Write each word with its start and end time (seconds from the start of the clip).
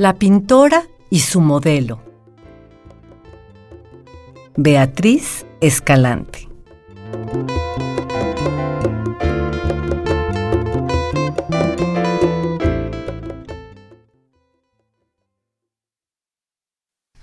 La 0.00 0.14
pintora 0.14 0.88
y 1.10 1.20
su 1.20 1.42
modelo. 1.42 2.00
Beatriz 4.56 5.44
Escalante. 5.60 6.48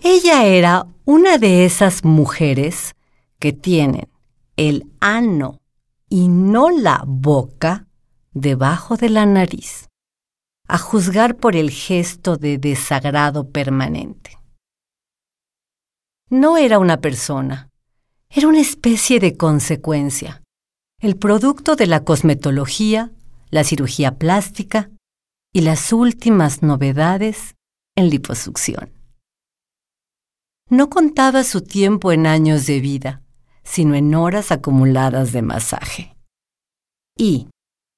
Ella 0.00 0.44
era 0.44 0.86
una 1.04 1.38
de 1.38 1.64
esas 1.64 2.04
mujeres 2.04 2.94
que 3.40 3.52
tienen 3.52 4.08
el 4.56 4.86
ano 5.00 5.58
y 6.08 6.28
no 6.28 6.70
la 6.70 7.02
boca 7.04 7.88
debajo 8.32 8.96
de 8.96 9.08
la 9.08 9.26
nariz, 9.26 9.89
a 10.70 10.78
juzgar 10.78 11.36
por 11.36 11.56
el 11.56 11.70
gesto 11.70 12.36
de 12.36 12.56
desagrado 12.56 13.50
permanente. 13.50 14.38
No 16.28 16.56
era 16.56 16.78
una 16.78 16.98
persona, 17.00 17.70
era 18.28 18.46
una 18.46 18.60
especie 18.60 19.18
de 19.18 19.36
consecuencia, 19.36 20.42
el 21.00 21.16
producto 21.16 21.74
de 21.74 21.88
la 21.88 22.04
cosmetología, 22.04 23.10
la 23.50 23.64
cirugía 23.64 24.16
plástica 24.16 24.90
y 25.52 25.62
las 25.62 25.92
últimas 25.92 26.62
novedades 26.62 27.56
en 27.96 28.08
liposucción. 28.08 28.92
No 30.68 30.88
contaba 30.88 31.42
su 31.42 31.62
tiempo 31.62 32.12
en 32.12 32.28
años 32.28 32.66
de 32.66 32.78
vida, 32.78 33.22
sino 33.64 33.96
en 33.96 34.14
horas 34.14 34.52
acumuladas 34.52 35.32
de 35.32 35.42
masaje. 35.42 36.16
Y, 37.18 37.48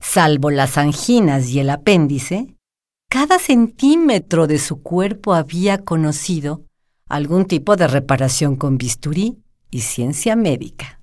salvo 0.00 0.50
las 0.50 0.78
anginas 0.78 1.48
y 1.50 1.60
el 1.60 1.68
apéndice, 1.68 2.54
cada 3.14 3.38
centímetro 3.38 4.48
de 4.48 4.58
su 4.58 4.82
cuerpo 4.82 5.34
había 5.34 5.84
conocido 5.84 6.66
algún 7.08 7.44
tipo 7.44 7.76
de 7.76 7.86
reparación 7.86 8.56
con 8.56 8.76
bisturí 8.76 9.40
y 9.70 9.82
ciencia 9.82 10.34
médica. 10.34 11.00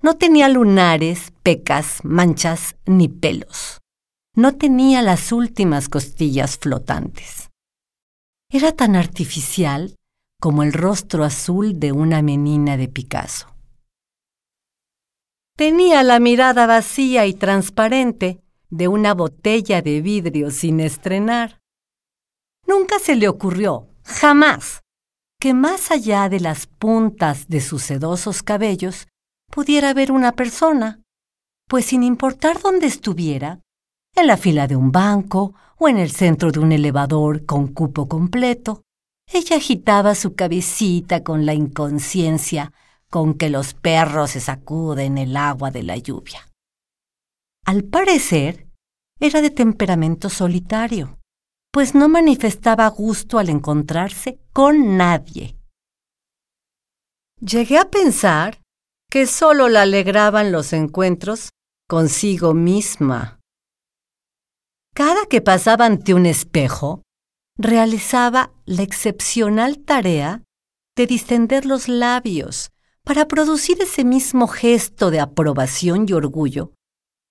No 0.00 0.16
tenía 0.16 0.48
lunares, 0.48 1.34
pecas, 1.42 1.98
manchas 2.02 2.76
ni 2.86 3.08
pelos. 3.08 3.82
No 4.34 4.56
tenía 4.56 5.02
las 5.02 5.32
últimas 5.32 5.90
costillas 5.90 6.56
flotantes. 6.56 7.50
Era 8.50 8.72
tan 8.72 8.96
artificial 8.96 9.94
como 10.40 10.62
el 10.62 10.72
rostro 10.72 11.24
azul 11.24 11.78
de 11.78 11.92
una 11.92 12.22
menina 12.22 12.78
de 12.78 12.88
Picasso. 12.88 13.54
Tenía 15.58 16.02
la 16.04 16.20
mirada 16.20 16.66
vacía 16.66 17.26
y 17.26 17.34
transparente 17.34 18.40
de 18.76 18.88
una 18.88 19.14
botella 19.14 19.82
de 19.82 20.00
vidrio 20.00 20.50
sin 20.50 20.80
estrenar. 20.80 21.60
Nunca 22.66 22.98
se 22.98 23.14
le 23.14 23.28
ocurrió, 23.28 23.86
jamás, 24.02 24.82
que 25.38 25.54
más 25.54 25.92
allá 25.92 26.28
de 26.28 26.40
las 26.40 26.66
puntas 26.66 27.46
de 27.46 27.60
sus 27.60 27.84
sedosos 27.84 28.42
cabellos 28.42 29.06
pudiera 29.48 29.94
ver 29.94 30.10
una 30.10 30.32
persona, 30.32 31.00
pues 31.68 31.86
sin 31.86 32.02
importar 32.02 32.60
dónde 32.60 32.88
estuviera, 32.88 33.60
en 34.16 34.26
la 34.26 34.36
fila 34.36 34.66
de 34.66 34.74
un 34.74 34.90
banco 34.90 35.54
o 35.78 35.88
en 35.88 35.98
el 35.98 36.10
centro 36.10 36.50
de 36.50 36.58
un 36.58 36.72
elevador 36.72 37.44
con 37.46 37.68
cupo 37.68 38.08
completo, 38.08 38.82
ella 39.32 39.56
agitaba 39.56 40.16
su 40.16 40.34
cabecita 40.34 41.22
con 41.22 41.46
la 41.46 41.54
inconsciencia 41.54 42.72
con 43.08 43.34
que 43.34 43.50
los 43.50 43.72
perros 43.74 44.32
se 44.32 44.40
sacuden 44.40 45.16
el 45.18 45.36
agua 45.36 45.70
de 45.70 45.84
la 45.84 45.96
lluvia. 45.96 46.44
Al 47.64 47.84
parecer, 47.84 48.68
era 49.18 49.40
de 49.40 49.50
temperamento 49.50 50.28
solitario, 50.28 51.18
pues 51.72 51.94
no 51.94 52.10
manifestaba 52.10 52.86
gusto 52.88 53.38
al 53.38 53.48
encontrarse 53.48 54.38
con 54.52 54.98
nadie. 54.98 55.56
Llegué 57.40 57.78
a 57.78 57.90
pensar 57.90 58.60
que 59.10 59.26
solo 59.26 59.68
la 59.68 59.82
alegraban 59.82 60.52
los 60.52 60.74
encuentros 60.74 61.50
consigo 61.88 62.52
misma. 62.52 63.40
Cada 64.94 65.24
que 65.26 65.40
pasaba 65.40 65.86
ante 65.86 66.12
un 66.12 66.26
espejo, 66.26 67.02
realizaba 67.56 68.52
la 68.66 68.82
excepcional 68.82 69.78
tarea 69.78 70.42
de 70.96 71.06
distender 71.06 71.64
los 71.64 71.88
labios 71.88 72.72
para 73.04 73.26
producir 73.26 73.80
ese 73.80 74.04
mismo 74.04 74.48
gesto 74.48 75.10
de 75.10 75.20
aprobación 75.20 76.06
y 76.08 76.12
orgullo 76.12 76.74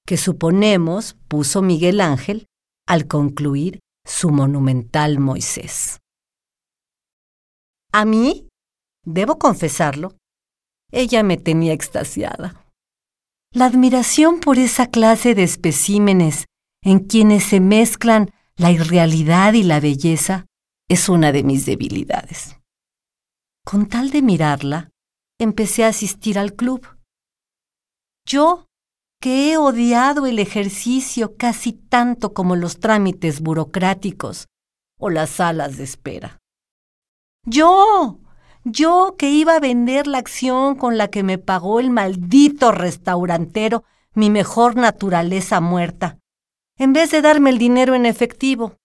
que 0.05 0.17
suponemos 0.17 1.15
puso 1.27 1.61
Miguel 1.61 2.01
Ángel 2.01 2.47
al 2.87 3.07
concluir 3.07 3.79
su 4.05 4.29
monumental 4.29 5.19
Moisés. 5.19 5.99
A 7.91 8.05
mí, 8.05 8.47
debo 9.05 9.37
confesarlo, 9.37 10.15
ella 10.91 11.23
me 11.23 11.37
tenía 11.37 11.73
extasiada. 11.73 12.65
La 13.51 13.65
admiración 13.65 14.39
por 14.39 14.57
esa 14.57 14.87
clase 14.87 15.35
de 15.35 15.43
especímenes 15.43 16.45
en 16.83 16.99
quienes 16.99 17.43
se 17.43 17.59
mezclan 17.59 18.31
la 18.55 18.71
irrealidad 18.71 19.53
y 19.53 19.63
la 19.63 19.79
belleza 19.79 20.45
es 20.89 21.07
una 21.07 21.31
de 21.31 21.43
mis 21.43 21.65
debilidades. 21.65 22.57
Con 23.65 23.87
tal 23.87 24.11
de 24.11 24.21
mirarla, 24.21 24.91
empecé 25.39 25.85
a 25.85 25.89
asistir 25.89 26.37
al 26.37 26.53
club. 26.53 26.87
Yo, 28.27 28.65
que 29.23 29.53
he 29.53 29.57
odiado 29.57 30.25
el 30.25 30.37
ejercicio 30.37 31.37
casi 31.37 31.71
tanto 31.71 32.33
como 32.33 32.57
los 32.57 32.81
trámites 32.81 33.39
burocráticos 33.39 34.49
o 34.99 35.09
las 35.09 35.29
salas 35.29 35.77
de 35.77 35.85
espera. 35.85 36.39
Yo, 37.45 38.19
yo 38.65 39.15
que 39.17 39.29
iba 39.29 39.55
a 39.55 39.61
vender 39.61 40.07
la 40.07 40.17
acción 40.17 40.75
con 40.75 40.97
la 40.97 41.07
que 41.07 41.23
me 41.23 41.37
pagó 41.37 41.79
el 41.79 41.89
maldito 41.89 42.73
restaurantero 42.73 43.85
mi 44.13 44.29
mejor 44.29 44.75
naturaleza 44.75 45.61
muerta, 45.61 46.19
en 46.77 46.91
vez 46.91 47.11
de 47.11 47.21
darme 47.21 47.51
el 47.51 47.59
dinero 47.59 47.95
en 47.95 48.05
efectivo. 48.05 48.75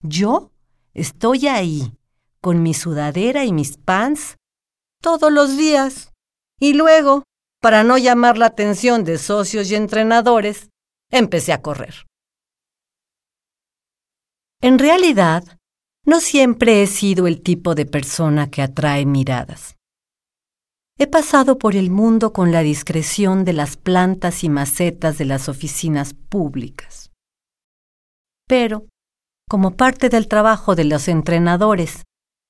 Yo 0.00 0.52
estoy 0.94 1.48
ahí, 1.48 1.92
con 2.40 2.62
mi 2.62 2.72
sudadera 2.72 3.44
y 3.44 3.52
mis 3.52 3.78
pants, 3.78 4.36
todos 5.00 5.32
los 5.32 5.56
días. 5.56 6.12
Y 6.60 6.74
luego, 6.74 7.24
para 7.62 7.84
no 7.84 7.96
llamar 7.96 8.38
la 8.38 8.46
atención 8.46 9.04
de 9.04 9.18
socios 9.18 9.70
y 9.70 9.76
entrenadores, 9.76 10.70
empecé 11.12 11.52
a 11.52 11.62
correr. 11.62 12.06
En 14.60 14.80
realidad, 14.80 15.44
no 16.04 16.20
siempre 16.20 16.82
he 16.82 16.88
sido 16.88 17.28
el 17.28 17.40
tipo 17.40 17.76
de 17.76 17.86
persona 17.86 18.50
que 18.50 18.62
atrae 18.62 19.06
miradas. 19.06 19.76
He 20.98 21.06
pasado 21.06 21.58
por 21.58 21.76
el 21.76 21.90
mundo 21.90 22.32
con 22.32 22.50
la 22.50 22.62
discreción 22.62 23.44
de 23.44 23.52
las 23.52 23.76
plantas 23.76 24.42
y 24.42 24.48
macetas 24.48 25.16
de 25.18 25.24
las 25.24 25.48
oficinas 25.48 26.14
públicas. 26.14 27.12
Pero, 28.48 28.86
como 29.48 29.76
parte 29.76 30.08
del 30.08 30.26
trabajo 30.26 30.74
de 30.74 30.84
los 30.84 31.06
entrenadores, 31.06 32.02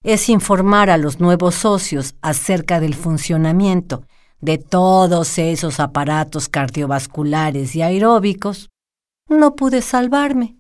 es 0.03 0.31
informar 0.31 0.89
a 0.89 0.97
los 0.97 1.21
nuevos 1.21 1.55
socios 1.55 2.15
acerca 2.23 2.81
del 2.81 2.95
funcionamiento 2.95 4.07
de 4.43 4.59
todos 4.59 5.39
esos 5.39 5.81
aparatos 5.81 6.49
cardiovasculares 6.49 7.75
y 7.77 7.83
aeróbicos, 7.83 8.71
no 9.29 9.55
pude 9.55 9.81
salvarme. 9.83 10.59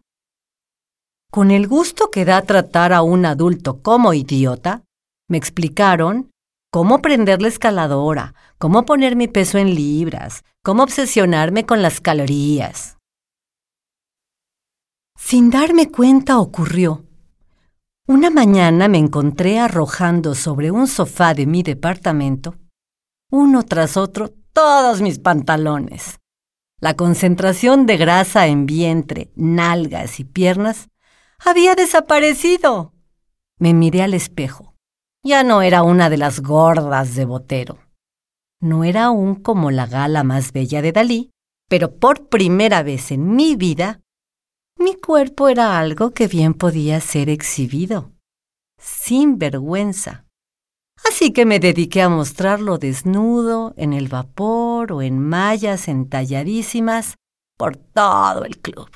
Con 1.30 1.50
el 1.50 1.66
gusto 1.66 2.10
que 2.10 2.24
da 2.24 2.42
tratar 2.42 2.92
a 2.92 3.02
un 3.02 3.26
adulto 3.26 3.82
como 3.82 4.14
idiota, 4.14 4.84
me 5.28 5.36
explicaron 5.36 6.30
cómo 6.70 7.02
prender 7.02 7.42
la 7.42 7.48
escaladora, 7.48 8.34
cómo 8.58 8.84
poner 8.84 9.16
mi 9.16 9.28
peso 9.28 9.58
en 9.58 9.74
libras, 9.74 10.44
cómo 10.64 10.84
obsesionarme 10.84 11.66
con 11.66 11.82
las 11.82 12.00
calorías. 12.00 12.98
Sin 15.18 15.50
darme 15.50 15.90
cuenta 15.90 16.38
ocurrió. 16.38 17.04
Una 18.06 18.30
mañana 18.30 18.88
me 18.88 18.98
encontré 18.98 19.58
arrojando 19.58 20.34
sobre 20.34 20.70
un 20.70 20.86
sofá 20.86 21.34
de 21.34 21.46
mi 21.46 21.62
departamento, 21.62 22.56
uno 23.32 23.62
tras 23.62 23.96
otro, 23.96 24.30
todos 24.52 25.00
mis 25.00 25.18
pantalones. 25.18 26.20
La 26.80 26.94
concentración 26.94 27.86
de 27.86 27.96
grasa 27.96 28.46
en 28.46 28.66
vientre, 28.66 29.32
nalgas 29.34 30.20
y 30.20 30.24
piernas 30.24 30.90
había 31.38 31.74
desaparecido. 31.74 32.92
Me 33.58 33.72
miré 33.72 34.02
al 34.02 34.12
espejo. 34.12 34.74
Ya 35.24 35.44
no 35.44 35.62
era 35.62 35.82
una 35.82 36.10
de 36.10 36.18
las 36.18 36.40
gordas 36.40 37.14
de 37.14 37.24
Botero. 37.24 37.78
No 38.60 38.84
era 38.84 39.04
aún 39.04 39.36
como 39.36 39.70
la 39.70 39.86
gala 39.86 40.24
más 40.24 40.52
bella 40.52 40.82
de 40.82 40.92
Dalí, 40.92 41.30
pero 41.68 41.96
por 41.96 42.28
primera 42.28 42.82
vez 42.82 43.12
en 43.12 43.34
mi 43.34 43.56
vida 43.56 44.00
mi 44.76 44.94
cuerpo 44.94 45.48
era 45.48 45.78
algo 45.78 46.10
que 46.10 46.28
bien 46.28 46.52
podía 46.52 47.00
ser 47.00 47.30
exhibido, 47.30 48.12
sin 48.78 49.38
vergüenza. 49.38 50.26
Así 51.22 51.32
que 51.32 51.46
me 51.46 51.60
dediqué 51.60 52.02
a 52.02 52.08
mostrarlo 52.08 52.78
desnudo, 52.78 53.74
en 53.76 53.92
el 53.92 54.08
vapor 54.08 54.90
o 54.90 55.02
en 55.02 55.20
mallas 55.20 55.86
entalladísimas 55.86 57.14
por 57.56 57.76
todo 57.76 58.44
el 58.44 58.58
club. 58.58 58.90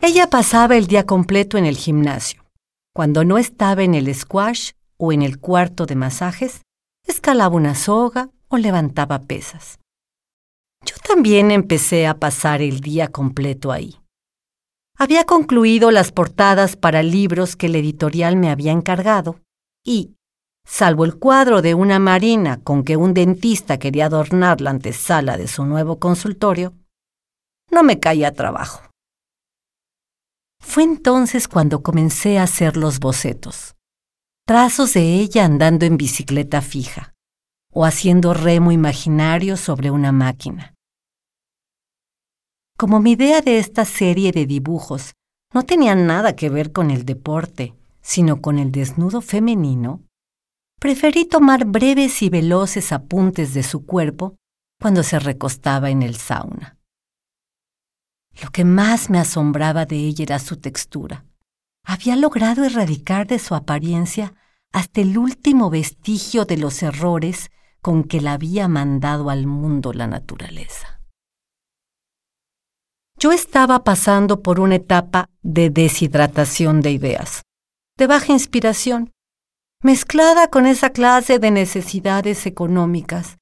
Ella 0.00 0.30
pasaba 0.30 0.78
el 0.78 0.86
día 0.86 1.04
completo 1.04 1.58
en 1.58 1.66
el 1.66 1.76
gimnasio. 1.76 2.46
Cuando 2.94 3.26
no 3.26 3.36
estaba 3.36 3.82
en 3.82 3.94
el 3.94 4.14
squash 4.14 4.70
o 4.96 5.12
en 5.12 5.20
el 5.20 5.38
cuarto 5.38 5.84
de 5.84 5.96
masajes, 5.96 6.62
escalaba 7.06 7.54
una 7.54 7.74
soga 7.74 8.30
o 8.48 8.56
levantaba 8.56 9.18
pesas. 9.18 9.78
Yo 10.86 10.94
también 11.06 11.50
empecé 11.50 12.06
a 12.06 12.14
pasar 12.14 12.62
el 12.62 12.80
día 12.80 13.08
completo 13.08 13.70
ahí. 13.70 14.00
Había 14.96 15.24
concluido 15.24 15.90
las 15.90 16.10
portadas 16.10 16.74
para 16.74 17.02
libros 17.02 17.54
que 17.54 17.66
el 17.66 17.76
editorial 17.76 18.36
me 18.36 18.48
había 18.48 18.72
encargado 18.72 19.38
y, 19.88 20.14
salvo 20.66 21.06
el 21.06 21.18
cuadro 21.18 21.62
de 21.62 21.74
una 21.74 21.98
marina 21.98 22.60
con 22.62 22.84
que 22.84 22.98
un 22.98 23.14
dentista 23.14 23.78
quería 23.78 24.06
adornar 24.06 24.60
la 24.60 24.70
antesala 24.70 25.38
de 25.38 25.48
su 25.48 25.64
nuevo 25.64 25.98
consultorio, 25.98 26.74
no 27.70 27.82
me 27.82 27.98
caía 27.98 28.32
trabajo. 28.32 28.82
Fue 30.60 30.82
entonces 30.82 31.48
cuando 31.48 31.82
comencé 31.82 32.38
a 32.38 32.42
hacer 32.42 32.76
los 32.76 33.00
bocetos, 33.00 33.76
trazos 34.46 34.92
de 34.92 35.14
ella 35.14 35.46
andando 35.46 35.86
en 35.86 35.96
bicicleta 35.96 36.60
fija 36.60 37.14
o 37.72 37.86
haciendo 37.86 38.34
remo 38.34 38.72
imaginario 38.72 39.56
sobre 39.56 39.90
una 39.90 40.12
máquina. 40.12 40.74
Como 42.76 43.00
mi 43.00 43.12
idea 43.12 43.40
de 43.40 43.58
esta 43.58 43.86
serie 43.86 44.32
de 44.32 44.44
dibujos 44.44 45.14
no 45.54 45.64
tenía 45.64 45.94
nada 45.94 46.36
que 46.36 46.50
ver 46.50 46.72
con 46.72 46.90
el 46.90 47.06
deporte, 47.06 47.77
sino 48.00 48.40
con 48.40 48.58
el 48.58 48.72
desnudo 48.72 49.20
femenino, 49.20 50.02
preferí 50.78 51.24
tomar 51.24 51.64
breves 51.64 52.22
y 52.22 52.30
veloces 52.30 52.92
apuntes 52.92 53.54
de 53.54 53.62
su 53.62 53.84
cuerpo 53.84 54.36
cuando 54.80 55.02
se 55.02 55.18
recostaba 55.18 55.90
en 55.90 56.02
el 56.02 56.16
sauna. 56.16 56.78
Lo 58.42 58.50
que 58.50 58.64
más 58.64 59.10
me 59.10 59.18
asombraba 59.18 59.84
de 59.84 59.96
ella 59.96 60.22
era 60.22 60.38
su 60.38 60.56
textura. 60.56 61.24
Había 61.84 62.16
logrado 62.16 62.64
erradicar 62.64 63.26
de 63.26 63.38
su 63.38 63.54
apariencia 63.54 64.34
hasta 64.72 65.00
el 65.00 65.18
último 65.18 65.70
vestigio 65.70 66.44
de 66.44 66.58
los 66.58 66.82
errores 66.82 67.50
con 67.80 68.04
que 68.04 68.20
la 68.20 68.34
había 68.34 68.68
mandado 68.68 69.30
al 69.30 69.46
mundo 69.46 69.92
la 69.92 70.06
naturaleza. 70.06 71.00
Yo 73.18 73.32
estaba 73.32 73.82
pasando 73.82 74.42
por 74.42 74.60
una 74.60 74.76
etapa 74.76 75.28
de 75.42 75.70
deshidratación 75.70 76.80
de 76.82 76.92
ideas, 76.92 77.42
de 77.98 78.06
baja 78.06 78.32
inspiración, 78.32 79.12
mezclada 79.82 80.48
con 80.48 80.66
esa 80.66 80.90
clase 80.90 81.40
de 81.40 81.50
necesidades 81.50 82.46
económicas 82.46 83.38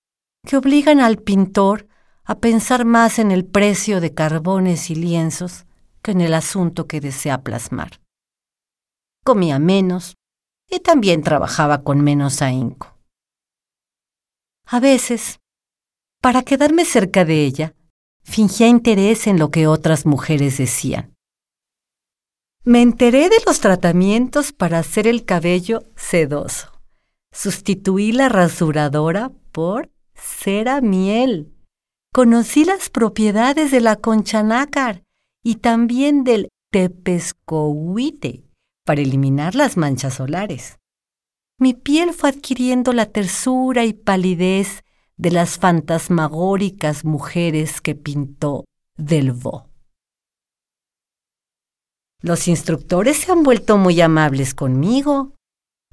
que 0.47 0.57
obligan 0.57 1.01
al 1.01 1.19
pintor 1.19 1.87
a 2.25 2.39
pensar 2.39 2.87
más 2.87 3.19
en 3.19 3.31
el 3.31 3.45
precio 3.45 4.01
de 4.01 4.15
carbones 4.15 4.91
y 4.91 4.95
lienzos 4.95 5.67
que 6.03 6.13
en 6.13 6.23
el 6.23 6.33
asunto 6.33 6.87
que 6.87 7.01
desea 7.01 7.43
plasmar. 7.43 8.01
Comía 9.25 9.59
menos 9.59 10.15
y 10.69 10.81
también 10.81 11.23
trabajaba 11.23 11.83
con 11.83 12.01
menos 12.01 12.41
ahínco. 12.41 12.99
A 14.65 14.81
veces, 14.81 15.39
para 16.23 16.43
quedarme 16.43 16.85
cerca 16.85 17.25
de 17.25 17.45
ella, 17.45 17.75
fingía 18.23 18.69
interés 18.69 19.27
en 19.27 19.39
lo 19.39 19.51
que 19.51 19.67
otras 19.67 20.07
mujeres 20.07 20.57
decían. 20.59 21.16
Me 22.67 22.83
enteré 22.83 23.31
de 23.31 23.37
los 23.47 23.61
tratamientos 23.61 24.53
para 24.53 24.79
hacer 24.81 25.07
el 25.07 25.25
cabello 25.25 25.85
sedoso. 25.97 26.71
Sustituí 27.33 28.13
la 28.13 28.29
rasuradora 28.29 29.33
por 29.53 29.91
cera 30.15 30.83
miel. 30.83 31.55
Conocí 32.13 32.67
las 32.67 32.91
propiedades 32.91 33.71
de 33.71 33.81
la 33.81 33.97
concha 33.97 34.43
nácar 34.43 35.03
y 35.43 35.55
también 35.55 36.25
del 36.25 36.49
tepescohuite 36.71 38.45
para 38.85 39.01
eliminar 39.01 39.55
las 39.55 39.79
manchas 39.79 40.13
solares 40.15 40.77
mi 41.59 41.73
piel 41.73 42.13
fue 42.13 42.31
adquiriendo 42.31 42.93
la 42.93 43.07
tersura 43.07 43.87
y 43.87 43.95
palidez 43.95 44.85
de 45.17 45.31
las 45.31 45.59
fantasmagóricas 45.59 47.05
mujeres 47.05 47.81
que 47.81 47.95
pintó 47.95 48.67
Delvaux. 48.99 49.65
Los 52.27 52.49
instructores 52.49 53.19
se 53.19 53.33
han 53.33 53.43
vuelto 53.43 53.79
muy 53.79 54.01
amables 54.01 54.53
conmigo, 54.53 55.33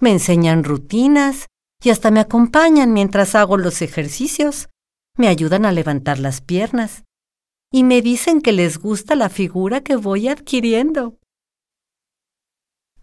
me 0.01 0.11
enseñan 0.11 0.63
rutinas 0.63 1.45
y 1.83 1.91
hasta 1.91 2.11
me 2.11 2.19
acompañan 2.19 2.91
mientras 2.91 3.35
hago 3.35 3.57
los 3.57 3.81
ejercicios, 3.81 4.69
me 5.15 5.27
ayudan 5.27 5.65
a 5.65 5.71
levantar 5.71 6.17
las 6.19 6.41
piernas 6.41 7.03
y 7.71 7.83
me 7.83 8.01
dicen 8.01 8.41
que 8.41 8.51
les 8.51 8.79
gusta 8.79 9.15
la 9.15 9.29
figura 9.29 9.81
que 9.81 9.95
voy 9.95 10.27
adquiriendo. 10.27 11.19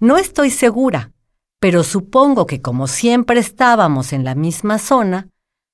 No 0.00 0.19
estoy 0.19 0.50
segura 0.50 1.12
pero 1.61 1.85
supongo 1.85 2.47
que 2.47 2.62
como 2.62 2.87
siempre 2.88 3.38
estábamos 3.38 4.15
en 4.15 4.25
la 4.25 4.35
misma 4.35 4.79
zona, 4.79 5.29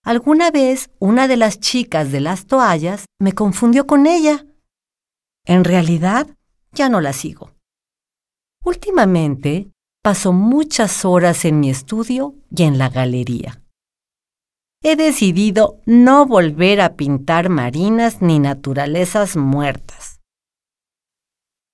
alguna 0.04 0.50
vez 0.50 0.90
una 0.98 1.28
de 1.28 1.36
las 1.36 1.60
chicas 1.60 2.10
de 2.10 2.20
las 2.20 2.46
toallas 2.46 3.06
me 3.20 3.32
confundió 3.32 3.86
con 3.86 4.06
ella. 4.06 4.44
En 5.44 5.62
realidad, 5.62 6.26
ya 6.76 6.88
no 6.88 7.00
la 7.00 7.12
sigo. 7.12 7.50
Últimamente, 8.64 9.72
paso 10.02 10.32
muchas 10.32 11.04
horas 11.04 11.44
en 11.44 11.58
mi 11.58 11.70
estudio 11.70 12.36
y 12.56 12.62
en 12.62 12.78
la 12.78 12.88
galería. 12.88 13.62
He 14.82 14.94
decidido 14.94 15.80
no 15.86 16.26
volver 16.26 16.80
a 16.80 16.94
pintar 16.94 17.48
marinas 17.48 18.22
ni 18.22 18.38
naturalezas 18.38 19.36
muertas. 19.36 20.20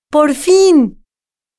Por 0.09 0.33
fin, 0.33 1.03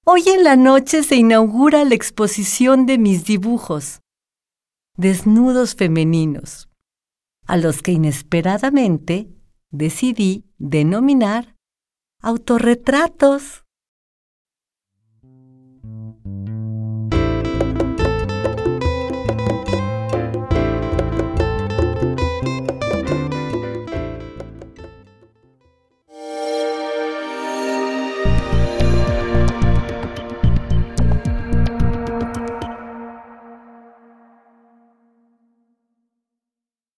Hoy 0.06 0.22
en 0.28 0.44
la 0.44 0.54
noche 0.54 1.02
se 1.02 1.16
inaugura 1.16 1.82
la 1.86 1.94
exposición 1.94 2.84
de 2.84 2.98
mis 2.98 3.24
dibujos, 3.24 4.02
desnudos 4.98 5.74
femeninos, 5.74 6.68
a 7.46 7.56
los 7.56 7.80
que 7.80 7.92
inesperadamente 7.92 9.30
decidí 9.70 10.44
denominar 10.58 11.53
autorretratos. 12.24 13.63